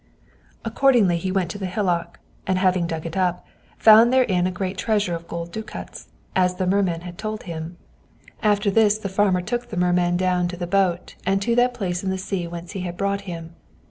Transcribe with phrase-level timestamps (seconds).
[0.65, 2.17] Accordingly he went to the hillock,
[2.47, 3.45] and having dug it up,
[3.77, 7.77] found therein a great treasure of golden ducats, as the merman had told him.
[8.41, 12.03] After this the farmer took the merman down to the boat, and to that place
[12.03, 13.53] in the sea whence he had brought him.